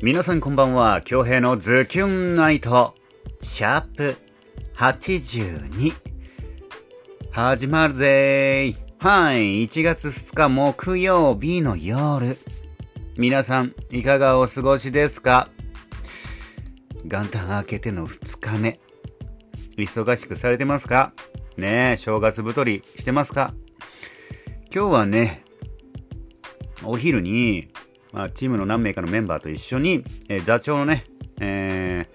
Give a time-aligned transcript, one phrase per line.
[0.00, 1.02] 皆さんこんばんは。
[1.02, 2.94] 京平のズキュンナイト、
[3.42, 4.16] シャープ
[4.76, 5.92] 82。
[7.32, 12.38] 始まるぜーはい、1月2日木曜日の夜。
[13.16, 15.48] 皆さん、いかがお過ごしですか？
[17.04, 18.78] 元旦明けての2日目。
[19.76, 21.12] 忙しくされてますか？
[21.56, 23.52] ねえ、正月太りしてますか？
[24.72, 25.42] 今日はね、
[26.84, 27.72] お昼に、
[28.12, 31.04] まあ、チームの何名かのメンバーと一緒に、えー、座長のね、
[31.40, 32.08] え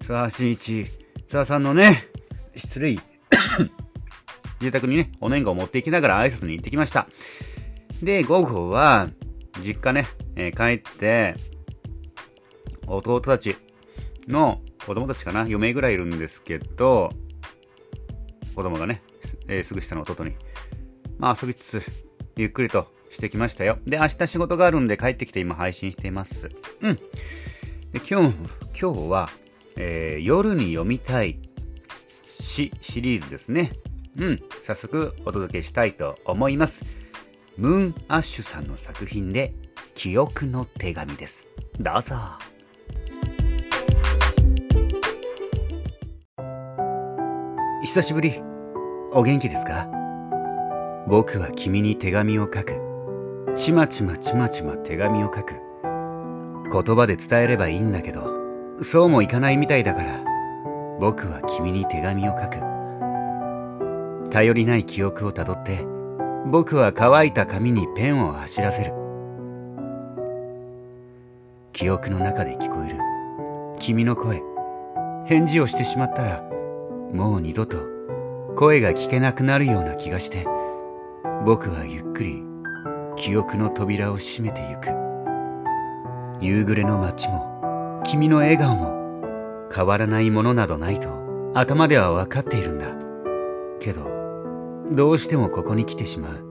[0.00, 0.86] ー、ツアーシーチ、
[1.26, 2.08] ツアーさんのね、
[2.54, 2.98] 失礼、
[4.60, 7.08] 住宅にね、お年賀を持っていきながら挨拶に行ってきました。
[8.02, 9.08] で、午後は、
[9.64, 11.34] 実家ね、えー、帰って、
[12.86, 13.56] 弟たち
[14.28, 17.10] の子供たちかな、4名ぐらいいるんですけど、
[18.54, 19.02] 子供がね、
[19.48, 20.34] えー、すぐ下の弟に、
[21.18, 21.82] まあ遊びつつ、
[22.36, 23.78] ゆっくりとしてきましたよ。
[23.86, 26.48] で、明日仕事があるんで帰ってきて今配信しています。
[26.80, 26.96] うん。
[26.96, 27.02] で、
[28.08, 28.36] 今日、
[28.80, 29.28] 今日は、
[29.76, 31.38] えー、夜に読みたい
[32.24, 33.72] 詩シリーズですね。
[34.16, 34.40] うん。
[34.60, 36.84] 早速お届けしたいと思います。
[37.56, 39.54] ムーンアッシュさんの作品で、
[39.94, 41.46] 記憶の手紙です。
[41.78, 42.14] どうぞ。
[47.82, 48.34] 久しぶり。
[49.12, 49.88] お元気ですか？
[51.08, 52.89] 僕は君に手紙を書く。
[53.60, 55.60] ちまちまちまちま手紙を書く。
[56.72, 58.24] 言葉で伝えればいいんだけど
[58.82, 60.24] そうもいかないみたいだから
[60.98, 64.30] 僕は君に手紙を書く。
[64.30, 65.84] 頼りない記憶をたどって
[66.46, 68.94] 僕は乾いた紙にペンを走らせる。
[71.74, 72.96] 記憶の中で聞こえる
[73.78, 74.40] 君の声
[75.26, 76.42] 返事をしてしまったら
[77.12, 77.76] もう二度と
[78.56, 80.46] 声が聞けなくなるような気がして
[81.44, 82.49] 僕はゆっくり
[83.20, 84.88] 記憶の扉を閉めてゆく。
[86.40, 92.86] 夕暮れの街も君の笑顔も変わらないものなどないと頭では分かっているんだ。
[93.78, 94.08] けど
[94.90, 96.46] どうしてもここに来てしまう。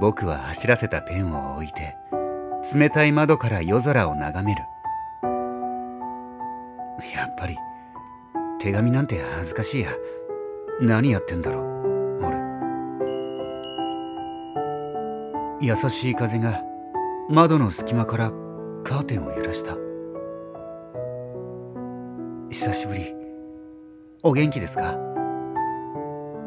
[0.00, 1.94] 僕は走らせたペンを置いて
[2.74, 4.60] 冷たい窓から夜空を眺める。
[7.14, 7.56] やっぱり
[8.58, 9.90] 手紙なんて恥ずかしいや。
[10.80, 11.69] 何やってんだろう。
[15.62, 16.62] 優しい風が
[17.28, 18.30] 窓の隙間から
[18.82, 19.76] カーテンを揺らした。
[22.48, 23.14] 久しぶり。
[24.22, 24.96] お元気ですか？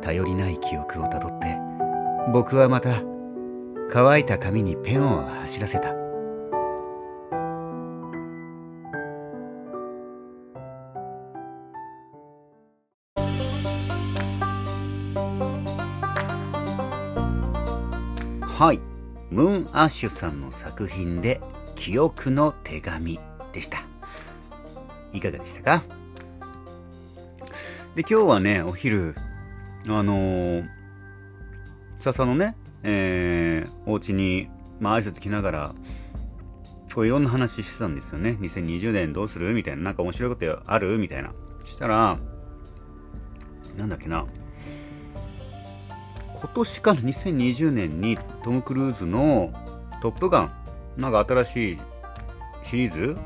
[0.00, 1.58] 頼りない記憶をたどって。
[2.32, 3.02] 僕はまた
[3.90, 5.92] 乾いた紙にペンを走らせた。
[18.46, 18.89] はい。
[19.30, 21.40] ムーンアッシュさんの作品で
[21.76, 23.20] 記憶の手紙
[23.52, 23.84] でした。
[25.12, 25.82] いかがでしたか？
[27.94, 29.14] で、今日はね、お昼、
[29.86, 30.64] あのー、
[31.96, 34.48] 笹のね、えー、お家に、
[34.78, 35.74] まあ、挨拶来ながら、
[36.94, 38.36] こういろんな話してたんですよね。
[38.40, 39.54] 2020年どうする？
[39.54, 39.82] みたいな。
[39.82, 40.98] なんか面白いことある？
[40.98, 41.32] みたいな。
[41.64, 42.18] したら、
[43.76, 44.26] なんだっけな。
[46.40, 49.52] 今年かな？2020年にトム・クルーズの
[50.00, 50.52] 「トップガン」
[50.96, 51.78] なんか新しい
[52.62, 53.16] シリーズ？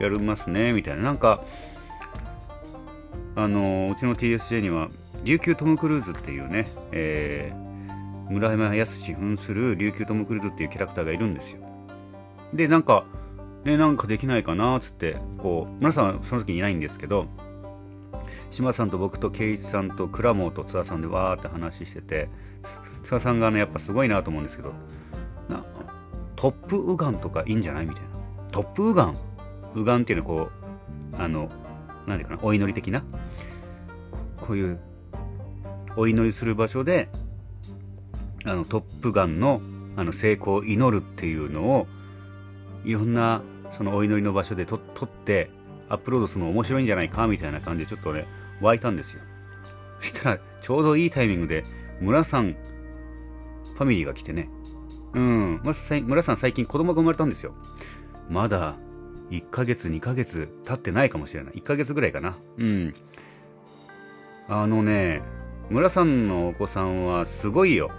[0.00, 0.72] やりますね。
[0.72, 1.02] みたいな。
[1.02, 1.42] なんか
[3.34, 4.88] あのうちの TSJ には
[5.24, 11.58] 琉球トム・クルーズっていうね、えー、村山康扮する琉球トム・クルーズっていうキャラクターがいるんですよ。
[12.54, 13.04] でなんか
[13.64, 14.76] ねなんかできないかな？
[14.76, 17.26] っつってこう皆さんその時にいないんですけど
[18.50, 22.28] 島さんと僕と圭一さんと倉本津田さんでわーって話してて
[23.02, 24.72] 津田さんがねやっぱすごいなと思うんですけど
[25.48, 25.64] な
[26.36, 28.08] トップウガンとかいいんじゃないみたいな。
[28.50, 29.16] トップウガン
[29.74, 30.50] ウガンっていうのはこ
[31.12, 31.50] うあの
[32.06, 33.04] 何ていうかなお祈り的な？
[34.40, 34.80] こういう
[35.96, 37.08] お祈りする場所で
[38.44, 39.60] あのトップガンの
[39.96, 41.86] あの成功を祈るっていうのを
[42.84, 43.42] いろんな
[43.72, 45.50] そのお祈りの場所で撮って
[45.88, 48.26] アップロードするの面白いんじゃないかみたいな感じでちょっとね、
[48.60, 49.22] 湧いたんですよ。
[50.00, 51.64] そしたら、ちょうどいいタイミングで、
[52.00, 52.56] 村さん、
[53.74, 54.48] ファミリーが来てね。
[55.14, 55.60] うん。
[55.62, 57.54] 村さん最近子供が生まれたんですよ。
[58.28, 58.76] まだ、
[59.30, 61.54] 1ヶ月、2ヶ月経ってないかもしれない。
[61.54, 62.36] 1ヶ月ぐらいかな。
[62.58, 62.94] うん。
[64.48, 65.22] あのね、
[65.70, 67.90] 村さんのお子さんはすごいよ。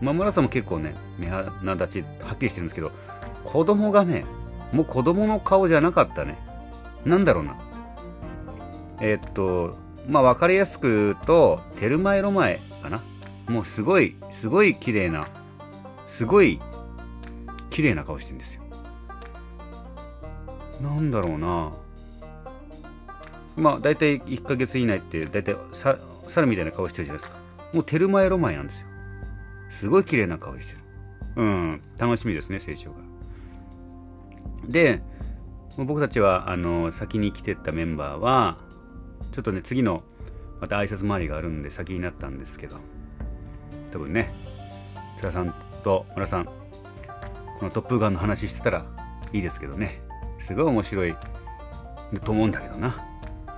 [0.00, 2.92] まあ、村さんも結構ね、目鼻立ちはっきりしてるんですけど、
[3.44, 4.26] 子供がね、
[4.72, 6.38] もう子供の顔じゃなかったね。
[7.04, 7.56] なんだろうな。
[9.00, 9.76] え、っと、
[10.08, 13.02] まあ分かりやすくと、テルマエロマエかな。
[13.48, 15.26] もうすごい、すごい綺麗な、
[16.06, 16.60] すごい
[17.70, 18.62] 綺麗な顔してるんですよ。
[20.80, 21.72] なんだろうな。
[23.56, 27.38] まあ大体1ヶ月以内って大体さ猿みたいな顔してるじゃないですか。
[27.72, 28.86] もうテルマエロマエなんですよ。
[29.70, 30.78] すごい綺麗な顔してる。
[31.36, 32.96] うん楽しみですね成長が。
[34.68, 35.02] で
[35.76, 38.58] 僕たちはあの先に来てったメンバーは
[39.32, 40.02] ちょっとね次の
[40.60, 42.76] また挨拶回りがあるんで先になったんですけど
[43.92, 44.32] 多分ね
[45.16, 46.52] 津田さんと村さんこ
[47.62, 48.86] の「トップガン」の話してたら
[49.32, 50.06] いいですけどね。
[50.38, 51.14] すごい面白い
[52.24, 53.04] と思うんだけどな。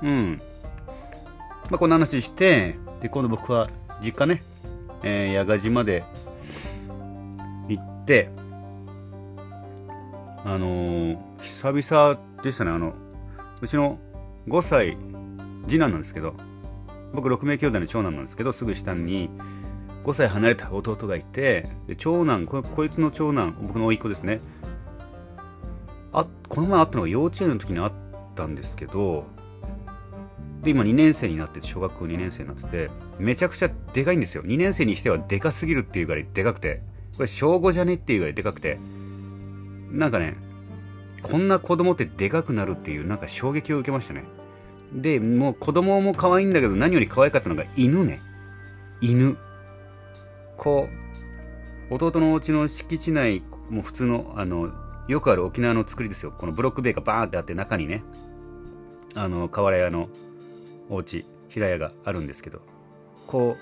[0.03, 0.41] うん。
[1.71, 3.69] まあこんな話してで今度僕は
[4.03, 4.43] 実家ね、
[5.03, 6.05] えー、矢賀島で
[7.69, 8.31] 行って
[10.45, 12.71] あのー、久々でしたね。
[12.71, 12.95] あの
[13.61, 13.99] うちの
[14.49, 14.97] 5歳
[15.67, 16.35] 次男なんですけど
[17.13, 19.31] 僕6名兄弟の長男なんですけどすぐ下に
[20.05, 24.41] 5歳離れた弟がいて長男こいつの長男僕の甥っ子ですね。
[26.13, 27.93] あこの前会ったのが幼稚園の時に会っ
[28.35, 29.27] たんですけど
[30.63, 34.43] で今2年生になってて小学校2年生になっててめちゃくちゃでかいんですよ。
[34.45, 36.83] 2年生にしてはでかすぎるっていうぐらいでかくて。
[37.17, 38.79] これ小5じゃねっていうぐらいでかくて。
[39.91, 40.37] なんかね
[41.23, 44.25] こんな子供ってでかくなるっていうなんか衝撃を受けましたね。
[44.93, 48.21] でもう子供も可愛いんだけど何より可愛かったのが犬ね。
[49.01, 49.37] 犬。
[50.57, 50.89] こ
[51.91, 54.73] う弟のお家の敷地内もう普通のあの
[55.09, 56.33] よくある沖縄の作りですよ。
[56.33, 58.03] このブロック塀がバーンってあって中にね。
[59.15, 60.09] あの瓦屋の
[60.91, 62.61] お家平屋があるんですけど。
[63.27, 63.57] こ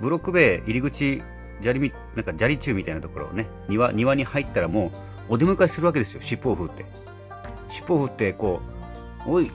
[0.00, 1.22] うブロック塀入り口
[1.60, 4.92] 砂利みなんか砂利中みたいなところをね庭庭に入ったらも
[5.28, 6.20] うお出迎えするわけですよ。
[6.20, 6.84] 尻尾を振って。
[7.68, 8.60] 尻尾を振ってこ
[9.26, 9.50] う「おい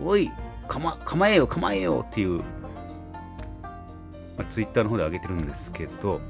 [0.00, 0.30] おい
[0.68, 2.44] 構構えよ構えよっていう、ま
[4.38, 6.20] あ、ツイッターの方で上げてるんですけど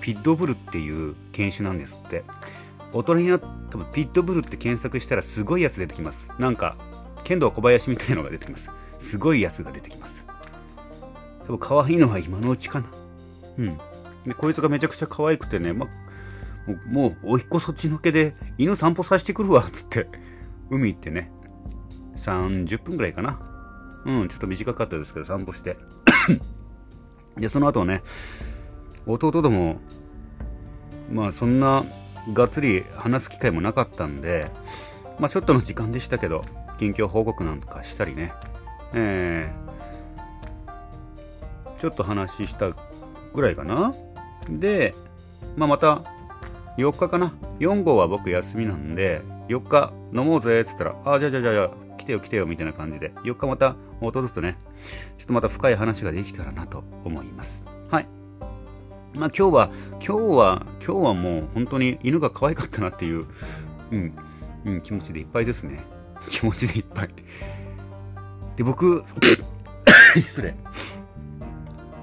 [0.00, 2.24] ピッドブルっていう犬種なんですって。
[2.92, 6.28] 大人になった多分ピッドブルって検索したらすごいやつ出てきます。
[6.38, 6.76] なんか
[7.24, 8.70] 剣道小林みたいのが出てきます。
[8.98, 10.24] すごいやつが出てきます。
[11.46, 12.86] 多分可愛いのは今のうちかな。
[13.58, 13.78] うん。
[14.24, 15.88] でこいつがめちゃくちゃ可愛くてね、ま、
[16.86, 20.08] もうおいっ子そっちのけで犬散歩させてくるわっつって
[20.70, 21.30] 海行ってね。
[22.16, 23.38] 30分ぐらいかな。
[24.06, 25.76] うん、ちょっと短かったですけど、散歩して。
[27.36, 28.02] で、その後ね、
[29.06, 29.80] 弟とも、
[31.12, 31.84] まあそんな
[32.32, 34.50] がっつり話す機会もなかったんで、
[35.18, 36.44] まあちょっとの時間でしたけど、
[36.78, 38.32] 近況報告なんかしたりね、
[38.94, 42.70] えー、ちょっと話した
[43.34, 43.92] ぐらいかな。
[44.48, 44.94] で、
[45.56, 46.04] まあまた
[46.78, 47.34] 4日かな。
[47.58, 51.70] 4号は僕休みなんで、4日飲もうぜっつったら、ああ、じゃあじゃあじゃあ、
[52.06, 54.56] てよ来てよみたいな感じで、4日また弟とね、
[55.18, 57.64] ちょっとまた深い話ができたらなと思います。
[57.90, 58.08] はい。
[59.14, 63.26] まあ今日は、今日は、今日はもう本当に犬が可愛かったなっていう、
[63.90, 64.16] うん、
[64.64, 65.84] うん、気持ちでいっぱいですね。
[66.30, 67.10] 気持ちでいっぱい。
[68.56, 69.04] で、僕、
[70.16, 70.54] 失礼。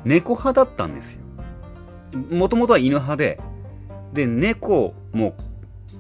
[0.06, 1.24] 猫派だったんですよ。
[2.30, 3.40] もともとは犬派で、
[4.14, 5.36] で、猫も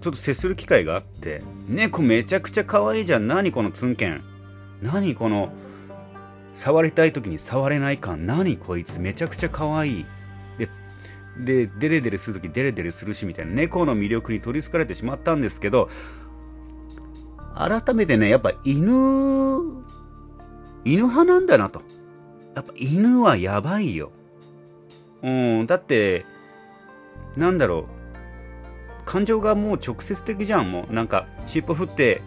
[0.03, 3.27] ちょっと接する機会があって、猫めちゃくちゃ可愛いじゃん。
[3.27, 4.21] 何このツンケン。
[4.81, 5.53] 何この、
[6.55, 8.25] 触りたい時に触れない感。
[8.25, 8.99] 何こいつ。
[8.99, 10.05] めちゃくちゃ可愛い。
[10.57, 10.67] で、
[11.37, 15.89] で、デレデレする時デレデレするしみたいな猫の魅力に取りつかれてしまったんですけど、
[17.55, 18.91] 改めてね、やっぱ犬、
[20.83, 21.81] 犬派なんだなと。
[22.55, 24.11] やっぱ犬はやばいよ。
[25.21, 26.25] うん、だって、
[27.37, 28.02] なんだろう。
[29.05, 30.71] 感情がもう直接的じゃん。
[30.71, 32.21] もうなんか尻尾振って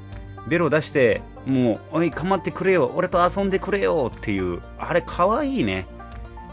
[0.49, 2.92] ベロ出してもう「おい構ってくれよ。
[2.95, 4.61] 俺と遊んでくれよ」っていう。
[4.78, 5.87] あれかわいいね。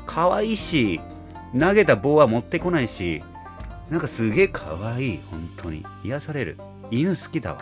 [0.05, 0.99] かわいいし
[1.57, 3.23] 投げた棒は持ってこないし。
[3.89, 5.85] なんかすげえかわいい本当に。
[6.03, 6.57] 癒される。
[6.89, 7.61] 犬好きだわ。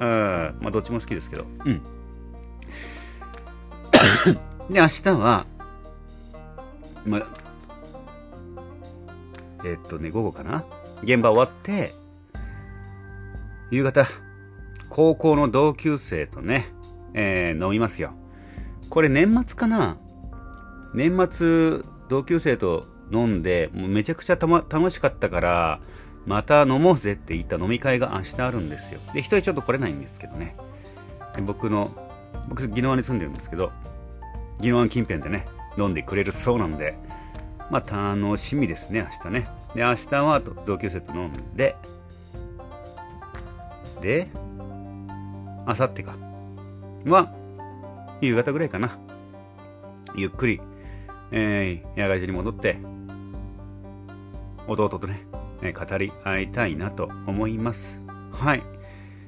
[0.00, 0.58] うん。
[0.60, 1.44] まあどっちも好きですけど。
[1.64, 1.82] うん。
[4.70, 5.46] で明日は
[7.04, 7.22] ま
[9.64, 10.64] えっとね午後かな。
[11.02, 11.94] 現場終わって、
[13.70, 14.06] 夕方、
[14.88, 16.68] 高校の同級生とね、
[17.14, 18.12] えー、飲みますよ。
[18.90, 19.96] これ年末かな？
[20.94, 25.80] 年末、同級生と飲んで、もうめちゃくちゃ、ま、楽しかったから、
[26.26, 29.00] また飲もうぜって言った飲み会が明日あるんですよ。
[29.12, 30.56] で、一人ちょっと来れないんですけどね。
[31.42, 31.90] 僕の、
[32.48, 33.70] 僕、宜野湾に住んでるんですけど、
[34.60, 36.98] 宜野湾近辺でね、飲んでくれるそうなんで、
[37.70, 39.57] まあ楽しみですね、明日ね。
[39.74, 41.76] で、明日はと同級生と飲んで、
[44.00, 44.28] で、
[45.66, 46.16] 明後日か。
[47.06, 47.32] は、
[48.20, 48.98] 夕方ぐらいかな。
[50.14, 50.60] ゆっくり、
[51.30, 52.78] えー、野外所に戻って、
[54.66, 55.26] 弟とね、
[55.62, 58.00] 語り合いたいなと思います。
[58.32, 58.62] はい。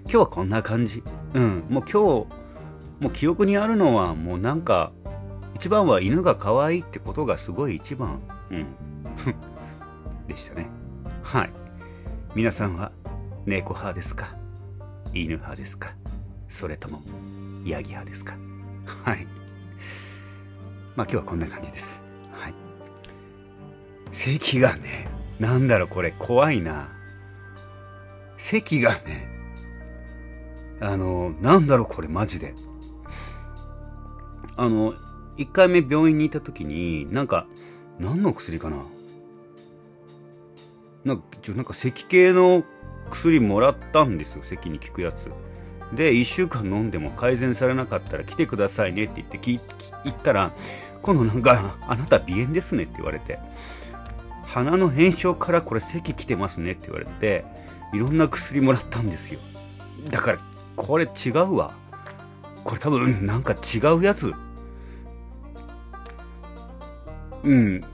[0.02, 1.02] 今日はこんな感じ。
[1.34, 1.64] うん。
[1.68, 4.92] もう今日、もう記憶にあるのはもうなんか、
[5.54, 8.20] 一番は犬が可愛いってことがすごい一番。
[8.50, 8.66] うん。
[10.30, 10.68] でしたね。
[11.24, 11.50] はい。
[12.36, 12.92] 皆さんは
[13.46, 14.36] 猫派ですか？
[15.12, 15.94] 犬派ですか？
[16.48, 17.02] それとも
[17.64, 18.36] ヤギ派ですか？
[19.04, 19.26] はい。
[20.94, 22.00] まあ今日はこんな感じです。
[22.30, 22.54] はい。
[24.12, 25.08] 席がね、
[25.40, 26.88] なんだろうこれ怖いな。
[28.36, 29.28] 席がね、
[30.80, 32.54] あの、なんだろうこれマジで。
[34.56, 34.94] あの、
[35.38, 37.46] 1回目病院にいた時に、なんか、
[37.98, 38.76] 何の薬かな？
[41.04, 42.64] なんか、なんか咳系の
[43.10, 45.30] 薬もらったんですよ、咳に効くやつ。
[45.92, 49.60] で、1週間飲んでも改善されなかったら来てくださいねって言ってき
[50.04, 50.52] 言ったら、
[51.02, 53.38] 今度なんか、あなた鼻炎ですねって言われて、
[54.44, 57.44] 鼻の炎症からこれ咳来てますねって言われて、
[57.92, 59.40] いろんな薬もらったんですよ。
[60.10, 60.38] だから、
[60.76, 61.74] これ違うわ。
[62.62, 64.34] これ多分なんか違うやつ。
[67.42, 67.84] うん。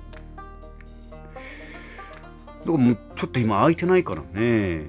[2.66, 4.86] だからもうちょっと今空いてないからね。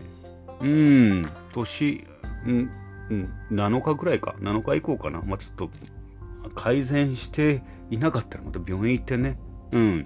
[0.59, 1.25] うん。
[1.53, 2.07] 年、
[2.45, 2.71] うん、
[3.51, 4.35] 7日ぐらいか。
[4.39, 5.21] 7日以降かな。
[5.21, 5.69] まあ、ちょっと
[6.55, 9.37] 改善していなかったらまた病院行ってね。
[9.71, 10.05] うん。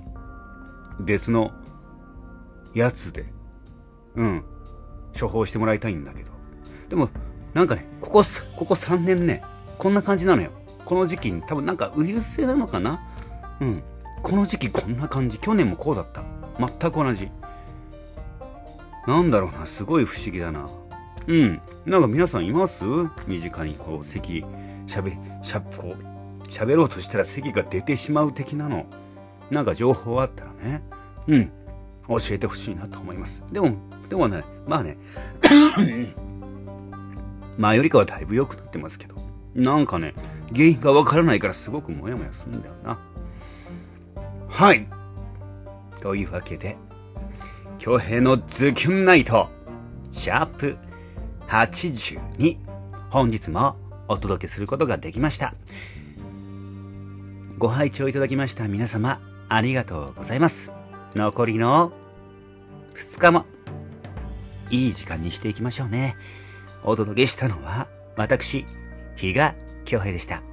[1.00, 1.52] 別の
[2.74, 3.26] やつで、
[4.16, 4.44] うん。
[5.18, 6.32] 処方してもらいたいんだけど。
[6.90, 7.10] でも、
[7.54, 8.24] なんかね、ここ、
[8.58, 9.44] ここ3年ね、
[9.78, 10.52] こんな感じなのよ。
[10.84, 13.02] この時期に、多分なんかウイルス性なのかな
[13.62, 13.84] うん。
[14.22, 15.40] この時期こんな感じ。
[15.40, 16.24] 去年もこうだった。
[16.60, 17.30] 全く同じ。
[19.08, 20.70] なんだろうな、すごい不思議だな。
[21.28, 21.62] うん。
[21.86, 22.84] なんか皆さんいます？
[23.28, 24.46] 身近にこう、席、
[24.88, 28.86] しゃべ、しゃ、こう、喋ろうとしたら席が出てしまう的なの。
[29.50, 30.84] なんか情報あったらね。
[31.28, 31.52] うん。
[32.08, 33.44] 教えてほしいなと思います。
[33.52, 33.76] でも、
[34.10, 34.98] でもね、まあね、
[37.58, 39.16] 前よりかはだいぶ良くなってますけど、
[39.56, 40.14] なんかね、
[40.54, 43.00] 原因がわからないからすごくモヤモヤするんだよな。
[44.48, 44.88] はい。
[46.02, 46.78] というわけで、
[47.82, 49.50] 京平のズキュンナイト、
[50.12, 50.78] シャープ
[51.48, 52.58] 82、
[53.10, 53.76] 本日も
[54.08, 55.56] お届けすることができました。
[57.58, 59.20] ご拝聴いただきました皆様、
[59.50, 60.72] ありがとうございます。
[61.16, 61.92] 残りの
[62.94, 63.48] 2日も、
[64.70, 66.16] いい時間にしていきましょうね。
[66.84, 68.68] お届けしたのは、私、
[69.16, 70.44] 比嘉京平でした。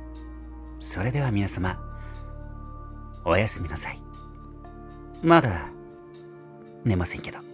[0.78, 1.78] それでは皆様、
[3.26, 4.00] おやすみなさい。
[5.22, 5.68] まだ、
[6.88, 7.47] 寝ませんけど。